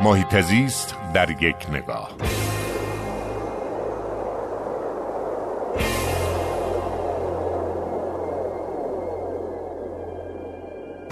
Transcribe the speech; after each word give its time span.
محیط 0.00 0.40
زیست 0.40 0.96
در 1.14 1.30
یک 1.30 1.56
نگاه. 1.72 2.10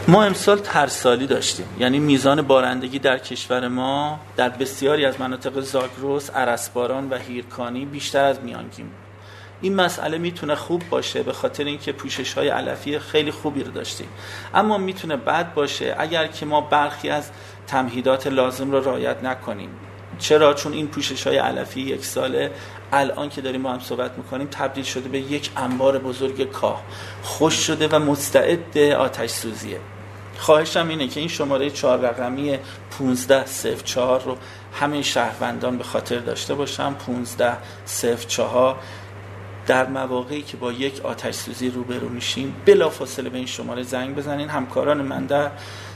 ما 0.08 0.24
امسال 0.24 0.58
ترسالی 0.58 1.26
داشتیم. 1.26 1.66
یعنی 1.78 1.98
میزان 1.98 2.42
بارندگی 2.42 2.98
در 2.98 3.18
کشور 3.18 3.68
ما 3.68 4.20
در 4.36 4.48
بسیاری 4.48 5.04
از 5.04 5.20
مناطق 5.20 5.60
زاگرس، 5.60 6.30
عرسباران 6.30 7.08
و 7.08 7.18
هیرکانی 7.18 7.84
بیشتر 7.84 8.24
از 8.24 8.40
میانگین 8.40 8.90
این 9.60 9.74
مسئله 9.74 10.18
می‌تونه 10.18 10.54
خوب 10.54 10.82
باشه 10.90 11.22
به 11.22 11.32
خاطر 11.32 11.64
اینکه 11.64 11.92
پوشش 11.92 12.34
های 12.34 12.48
علفی 12.48 12.98
خیلی 12.98 13.30
خوبی 13.30 13.62
رو 13.62 13.70
داشتیم. 13.70 14.08
اما 14.54 14.78
می‌تونه 14.78 15.16
بد 15.16 15.54
باشه 15.54 15.94
اگر 15.98 16.26
که 16.26 16.46
ما 16.46 16.60
برخی 16.60 17.10
از 17.10 17.30
تمهیدات 17.66 18.26
لازم 18.26 18.70
رو 18.70 18.80
رعایت 18.80 19.24
نکنیم. 19.24 19.70
چرا؟ 20.18 20.54
چون 20.54 20.72
این 20.72 20.86
پوشش 20.86 21.26
های 21.26 21.36
علفی 21.36 21.80
یک 21.80 22.04
ساله 22.04 22.50
الان 22.92 23.28
که 23.28 23.40
داریم 23.40 23.62
با 23.62 23.72
هم 23.72 23.80
صحبت 23.80 24.18
می‌کنیم 24.18 24.48
تبدیل 24.50 24.84
شده 24.84 25.08
به 25.08 25.18
یک 25.18 25.50
انبار 25.56 25.98
بزرگ 25.98 26.50
کاه. 26.50 26.82
خوش 27.22 27.54
شده 27.54 27.88
و 27.88 27.98
مستعد 27.98 28.78
آتش 28.78 29.30
سوزیه. 29.30 29.80
خواهشم 30.38 30.88
اینه 30.88 31.08
که 31.08 31.20
این 31.20 31.28
شماره 31.28 31.70
چهار 31.70 31.98
رقمی 31.98 32.58
1504 33.00 34.20
رو 34.20 34.36
همه 34.72 35.02
شهروندان 35.02 35.78
به 35.78 35.84
خاطر 35.84 36.18
داشته 36.18 36.54
باشم. 36.54 36.96
1504 37.08 38.76
در 39.66 39.86
مواقعی 39.86 40.42
که 40.42 40.56
با 40.56 40.72
یک 40.72 41.00
آتش 41.04 41.34
سوزی 41.34 41.70
روبرو 41.70 42.08
میشیم 42.08 42.56
بلا 42.66 42.88
فاصله 42.88 43.30
به 43.30 43.38
این 43.38 43.46
شماره 43.46 43.82
زنگ 43.82 44.16
بزنین. 44.16 44.48
همکاران 44.48 45.02
من 45.02 45.26
در 45.26 45.50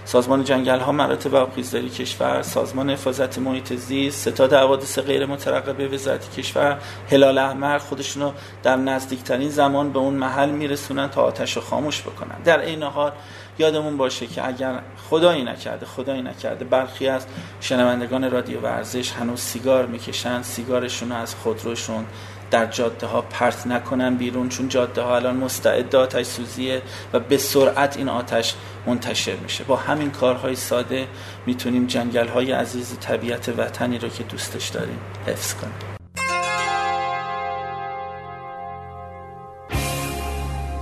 سازمان 0.05 0.45
جنگل 0.45 0.79
ها 0.79 0.93
مراتب 0.93 1.34
آبخیزداری 1.34 1.91
کشور 1.91 2.43
سازمان 2.43 2.91
حفاظت 2.91 3.38
محیط 3.38 3.74
زیست 3.74 4.30
ستاد 4.30 4.52
حوادث 4.52 4.98
غیر 4.98 5.27
مترقبه 5.27 5.88
وزارت 5.88 6.37
کشور 6.37 6.79
هلال 7.10 7.38
احمر 7.38 7.79
خودشونو 7.79 8.32
در 8.62 8.77
نزدیکترین 8.77 9.49
زمان 9.49 9.93
به 9.93 9.99
اون 9.99 10.15
محل 10.15 10.51
میرسونن 10.51 11.09
تا 11.09 11.23
آتش 11.23 11.57
رو 11.57 11.62
خاموش 11.62 12.02
بکنن. 12.02 12.43
در 12.45 12.60
این 12.60 12.82
حال 12.82 13.12
یادمون 13.59 13.96
باشه 13.96 14.27
که 14.27 14.46
اگر 14.46 14.80
خدایی 15.10 15.45
نکرده 15.45 15.87
خدایی 15.87 16.23
نکرده 16.23 16.65
برخی 16.65 17.09
از 17.09 17.27
شنوندگان 17.60 18.30
رادیو 18.30 18.60
ورزش 18.60 19.12
هنوز 19.12 19.40
سیگار 19.40 19.87
می‌کشن 19.87 20.43
سیگارشون 20.43 21.12
از 21.12 21.34
خودروشون 21.34 22.07
در 22.51 22.66
جاده 22.66 23.06
ها 23.06 23.20
پرت 23.20 23.66
نکنن 23.66 24.15
بیرون 24.16 24.48
چون 24.48 24.68
جاده 24.68 25.02
ها 25.02 25.16
الان 25.16 25.37
مستعد 25.37 25.96
آتش 25.96 26.26
سوزیه 26.26 26.82
و 27.12 27.20
به 27.20 27.38
سرعت 27.38 27.96
این 27.96 28.09
آتش 28.09 28.54
منتشر 28.87 29.37
میشه. 29.37 29.65
با 29.65 29.76
همین 29.76 30.10
کارهای 30.10 30.56
ساده 30.56 31.06
می‌تونیم 31.46 31.87
جنگل 31.87 32.28
های 32.28 32.52
عزیز 32.52 32.98
طبیعت 33.01 33.48
وطنی 33.48 33.98
رو 33.98 34.09
که 34.09 34.23
دوستش 34.23 34.68
داریم 34.68 34.98
حفظ 35.26 35.54
کنیم. 35.54 35.74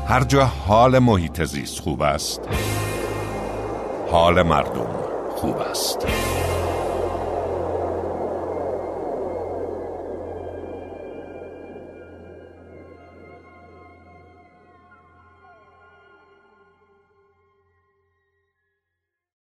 هر 0.08 0.24
جا 0.24 0.44
حال 0.44 0.98
محیط 0.98 1.42
زیست 1.44 1.80
خوب 1.80 2.02
است 2.02 2.40
حال 4.10 4.42
مردم 4.42 4.88
خوب 5.36 5.56
است. 5.56 6.06